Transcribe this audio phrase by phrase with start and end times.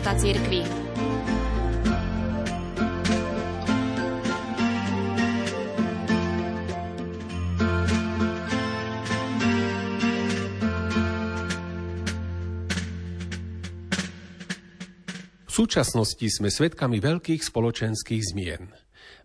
[0.00, 0.64] života cirkvi.
[15.44, 18.72] V súčasnosti sme svedkami veľkých spoločenských zmien.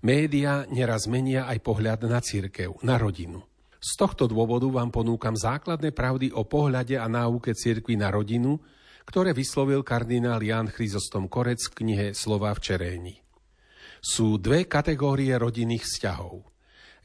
[0.03, 3.47] Média neraz menia aj pohľad na církev, na rodinu.
[3.79, 8.59] Z tohto dôvodu vám ponúkam základné pravdy o pohľade a náuke cirkvi na rodinu,
[9.05, 13.15] ktoré vyslovil kardinál Jan Chryzostom Korec v knihe Slova v Čeréni.
[14.01, 16.45] Sú dve kategórie rodinných vzťahov.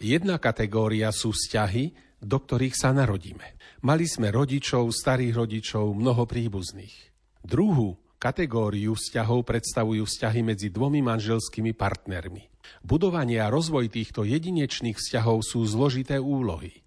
[0.01, 3.57] Jedna kategória sú vzťahy, do ktorých sa narodíme.
[3.85, 7.13] Mali sme rodičov, starých rodičov, mnoho príbuzných.
[7.41, 12.53] Druhú Kategóriu vzťahov predstavujú vzťahy medzi dvomi manželskými partnermi.
[12.85, 16.85] Budovanie a rozvoj týchto jedinečných vzťahov sú zložité úlohy.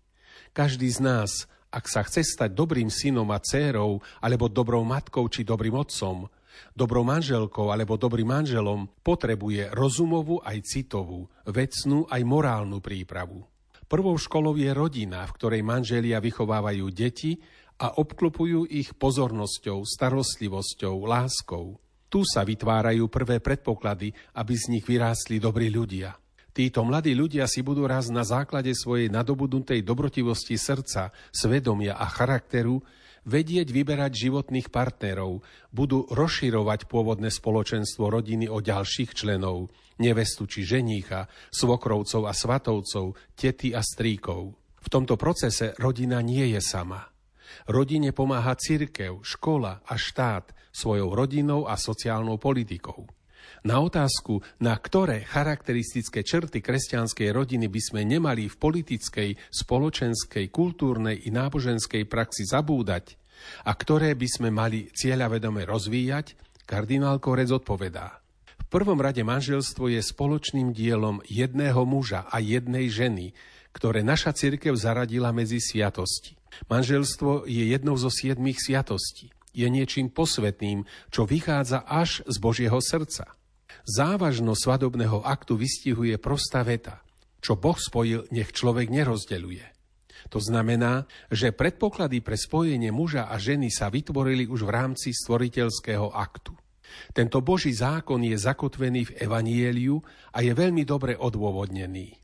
[0.53, 5.41] Každý z nás, ak sa chce stať dobrým synom a dcérou, alebo dobrou matkou či
[5.41, 6.29] dobrým otcom,
[6.77, 13.41] dobrou manželkou alebo dobrým manželom, potrebuje rozumovú aj citovú, vecnú aj morálnu prípravu.
[13.89, 17.41] Prvou školou je rodina, v ktorej manželia vychovávajú deti
[17.81, 21.77] a obklopujú ich pozornosťou, starostlivosťou, láskou.
[22.09, 26.13] Tu sa vytvárajú prvé predpoklady, aby z nich vyrástli dobrí ľudia.
[26.53, 32.77] Títo mladí ľudia si budú raz na základe svojej nadobudnutej dobrotivosti srdca, svedomia a charakteru
[33.25, 35.41] vedieť vyberať životných partnerov,
[35.73, 43.73] budú rozširovať pôvodné spoločenstvo rodiny o ďalších členov, nevestu či ženícha, svokrovcov a svatovcov, tety
[43.73, 44.53] a stríkov.
[44.77, 47.09] V tomto procese rodina nie je sama.
[47.65, 53.09] Rodine pomáha cirkev, škola a štát svojou rodinou a sociálnou politikou.
[53.63, 61.23] Na otázku, na ktoré charakteristické črty kresťanskej rodiny by sme nemali v politickej, spoločenskej, kultúrnej
[61.23, 63.15] i náboženskej praxi zabúdať
[63.63, 66.35] a ktoré by sme mali cieľavedome rozvíjať,
[66.67, 68.19] kardinál Korec odpovedá.
[68.63, 73.31] V prvom rade manželstvo je spoločným dielom jedného muža a jednej ženy,
[73.73, 76.37] ktoré naša cirkev zaradila medzi sviatosti.
[76.69, 79.33] Manželstvo je jednou zo siedmých sviatostí.
[79.53, 80.83] Je niečím posvetným,
[81.13, 83.37] čo vychádza až z Božieho srdca.
[83.85, 87.05] Závažno svadobného aktu vystihuje prostá veta.
[87.43, 89.65] Čo Boh spojil, nech človek nerozdeľuje.
[90.31, 96.15] To znamená, že predpoklady pre spojenie muža a ženy sa vytvorili už v rámci stvoriteľského
[96.15, 96.55] aktu.
[97.11, 99.99] Tento Boží zákon je zakotvený v Evanieliu
[100.31, 102.15] a je veľmi dobre odôvodnený.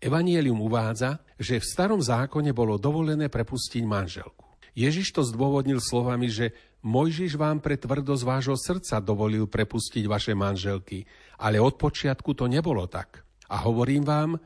[0.00, 4.45] Evangelium uvádza, že v starom zákone bolo dovolené prepustiť manželku.
[4.76, 6.52] Ježiš to zdôvodnil slovami, že
[6.84, 11.08] Mojžiš vám pre tvrdosť vášho srdca dovolil prepustiť vaše manželky,
[11.40, 13.24] ale od počiatku to nebolo tak.
[13.48, 14.36] A hovorím vám,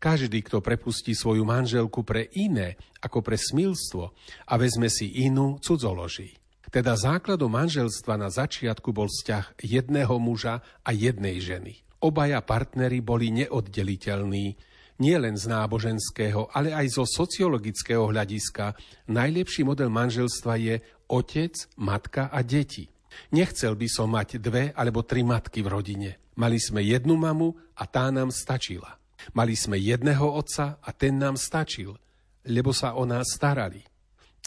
[0.00, 4.04] každý, kto prepustí svoju manželku pre iné ako pre smilstvo
[4.48, 6.40] a vezme si inú, cudzoloží.
[6.70, 11.82] Teda základom manželstva na začiatku bol vzťah jedného muža a jednej ženy.
[12.00, 14.56] Obaja partnery boli neoddeliteľní,
[15.00, 18.76] nie len z náboženského, ale aj zo sociologického hľadiska,
[19.08, 20.74] najlepší model manželstva je
[21.08, 22.86] otec, matka a deti.
[23.34, 26.10] Nechcel by som mať dve alebo tri matky v rodine.
[26.38, 29.00] Mali sme jednu mamu a tá nám stačila.
[29.34, 31.98] Mali sme jedného otca a ten nám stačil,
[32.46, 33.89] lebo sa o nás starali.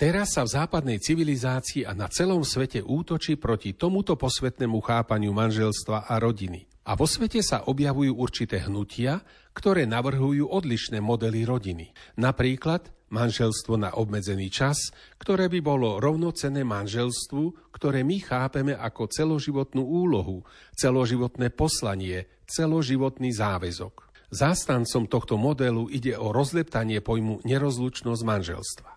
[0.03, 6.11] Teraz sa v západnej civilizácii a na celom svete útočí proti tomuto posvetnému chápaniu manželstva
[6.11, 6.67] a rodiny.
[6.83, 9.23] A vo svete sa objavujú určité hnutia,
[9.55, 11.95] ktoré navrhujú odlišné modely rodiny.
[12.19, 14.91] Napríklad manželstvo na obmedzený čas,
[15.23, 20.43] ktoré by bolo rovnocené manželstvu, ktoré my chápeme ako celoživotnú úlohu,
[20.75, 24.11] celoživotné poslanie, celoživotný záväzok.
[24.35, 28.92] Zástancom tohto modelu ide o rozleptanie pojmu nerozlučnosť manželstva.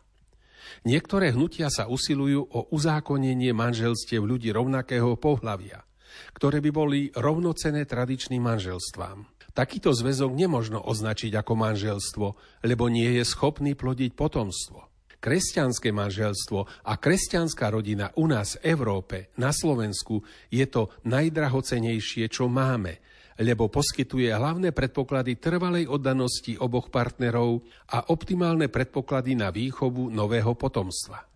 [0.84, 5.86] Niektoré hnutia sa usilujú o uzákonenie manželstiev ľudí rovnakého pohľavia
[6.32, 9.28] ktoré by boli rovnocené tradičným manželstvám.
[9.56, 12.26] Takýto zväzok nemožno označiť ako manželstvo,
[12.68, 14.84] lebo nie je schopný plodiť potomstvo.
[15.16, 20.20] Kresťanské manželstvo a kresťanská rodina u nás v Európe, na Slovensku,
[20.52, 23.00] je to najdrahocenejšie, čo máme,
[23.36, 31.28] lebo poskytuje hlavné predpoklady trvalej oddanosti oboch partnerov a optimálne predpoklady na výchovu nového potomstva.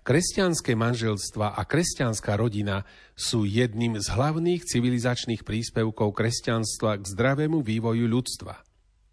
[0.00, 8.08] Kresťanské manželstva a kresťanská rodina sú jedným z hlavných civilizačných príspevkov kresťanstva k zdravému vývoju
[8.08, 8.64] ľudstva.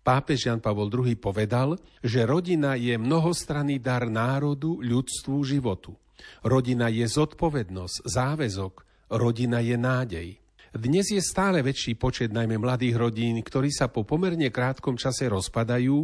[0.07, 5.99] Pápež Jan Pavol II povedal, že rodina je mnohostranný dar národu, ľudstvu, životu.
[6.39, 8.73] Rodina je zodpovednosť, záväzok,
[9.11, 10.27] rodina je nádej.
[10.75, 16.03] Dnes je stále väčší počet najmä mladých rodín, ktorí sa po pomerne krátkom čase rozpadajú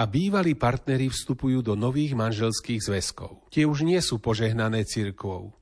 [0.00, 3.52] a bývalí partneri vstupujú do nových manželských zväzkov.
[3.52, 5.52] Tie už nie sú požehnané cirkvou.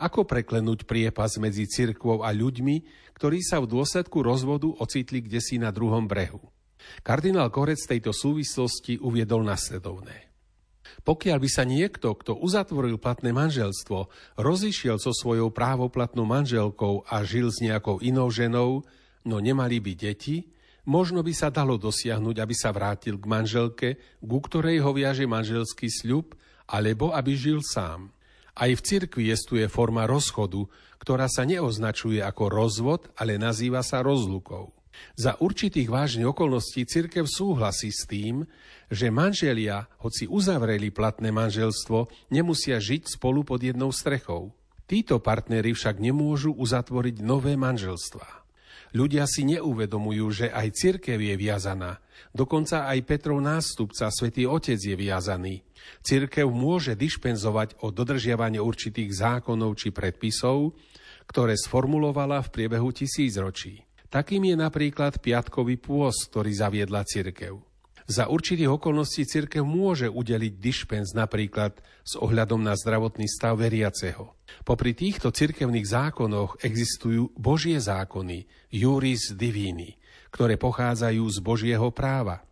[0.00, 2.76] Ako preklenúť priepas medzi cirkvou a ľuďmi,
[3.14, 6.40] ktorí sa v dôsledku rozvodu ocitli kde si na druhom brehu?
[7.04, 10.33] Kardinál Korec tejto súvislosti uviedol nasledovné.
[11.02, 14.06] Pokiaľ by sa niekto, kto uzatvoril platné manželstvo,
[14.38, 18.86] rozišiel so svojou právoplatnou manželkou a žil s nejakou inou ženou,
[19.26, 20.46] no nemali by deti,
[20.86, 23.88] možno by sa dalo dosiahnuť, aby sa vrátil k manželke,
[24.22, 26.38] ku ktorej ho viaže manželský sľub,
[26.70, 28.14] alebo aby žil sám.
[28.54, 30.70] Aj v cirkvi jestuje forma rozchodu,
[31.02, 34.70] ktorá sa neoznačuje ako rozvod, ale nazýva sa rozlukou.
[35.14, 38.46] Za určitých vážnych okolností cirkev súhlasí s tým,
[38.90, 44.50] že manželia, hoci uzavreli platné manželstvo, nemusia žiť spolu pod jednou strechou.
[44.84, 48.44] Títo partnery však nemôžu uzatvoriť nové manželstvá.
[48.94, 51.98] Ľudia si neuvedomujú, že aj cirkev je viazaná.
[52.30, 55.66] Dokonca aj Petrov nástupca, svätý Otec, je viazaný.
[56.06, 60.78] Cirkev môže dišpenzovať o dodržiavanie určitých zákonov či predpisov,
[61.26, 63.83] ktoré sformulovala v priebehu tisícročí.
[64.14, 67.58] Takým je napríklad piatkový pôst, ktorý zaviedla cirkev.
[68.06, 71.74] Za určitých okolností cirkev môže udeliť dišpens napríklad
[72.06, 74.38] s ohľadom na zdravotný stav veriaceho.
[74.62, 79.98] Popri týchto cirkevných zákonoch existujú Božie zákony, juris divini,
[80.30, 82.46] ktoré pochádzajú z Božieho práva.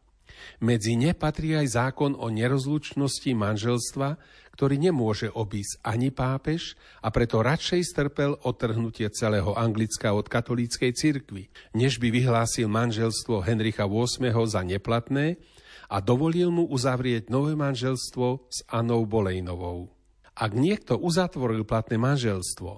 [0.62, 4.20] Medzi ne patrí aj zákon o nerozlučnosti manželstva,
[4.52, 11.48] ktorý nemôže obísť ani pápež a preto radšej strpel odtrhnutie celého Anglicka od katolíckej cirkvi,
[11.72, 15.40] než by vyhlásil manželstvo Henricha VIII za neplatné
[15.88, 19.92] a dovolil mu uzavrieť nové manželstvo s Anou Bolejnovou.
[20.32, 22.70] Ak niekto uzatvoril platné manželstvo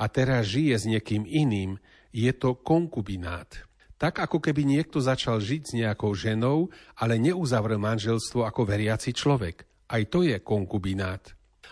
[0.00, 1.76] a teraz žije s niekým iným,
[2.12, 3.48] je to konkubinát.
[4.02, 9.62] Tak ako keby niekto začal žiť s nejakou ženou, ale neuzavrel manželstvo ako veriaci človek.
[9.86, 11.22] Aj to je konkubinát.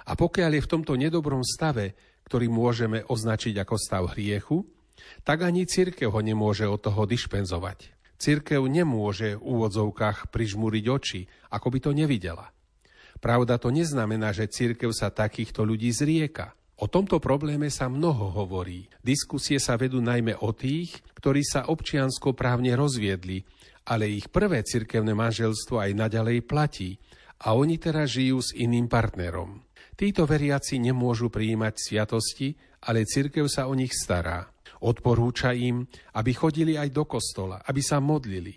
[0.06, 1.98] A pokiaľ je v tomto nedobrom stave,
[2.30, 4.62] ktorý môžeme označiť ako stav hriechu,
[5.26, 7.98] tak ani církev ho nemôže od toho dišpenzovať.
[8.14, 12.54] Církev nemôže v úvodzovkách prižmúriť oči, ako by to nevidela.
[13.18, 16.54] Pravda to neznamená, že církev sa takýchto ľudí zrieka.
[16.80, 18.88] O tomto probléme sa mnoho hovorí.
[19.04, 23.44] Diskusie sa vedú najmä o tých, ktorí sa občiansko právne rozviedli,
[23.84, 26.96] ale ich prvé cirkevné manželstvo aj naďalej platí
[27.44, 29.60] a oni teraz žijú s iným partnerom.
[29.92, 32.56] Títo veriaci nemôžu prijímať sviatosti,
[32.88, 34.48] ale cirkev sa o nich stará.
[34.80, 35.84] Odporúča im,
[36.16, 38.56] aby chodili aj do kostola, aby sa modlili.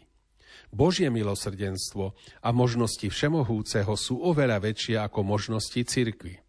[0.72, 6.43] Božie milosrdenstvo a možnosti Všemohúceho sú oveľa väčšie ako možnosti cirkvy.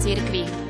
[0.00, 0.65] Cirkvi.